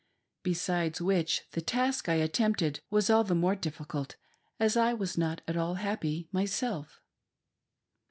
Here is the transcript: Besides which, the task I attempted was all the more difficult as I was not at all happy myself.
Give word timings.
Besides 0.41 0.99
which, 0.99 1.43
the 1.51 1.61
task 1.61 2.09
I 2.09 2.15
attempted 2.15 2.79
was 2.89 3.07
all 3.11 3.23
the 3.23 3.35
more 3.35 3.53
difficult 3.55 4.15
as 4.59 4.75
I 4.75 4.95
was 4.95 5.15
not 5.15 5.41
at 5.47 5.55
all 5.55 5.75
happy 5.75 6.27
myself. 6.31 6.99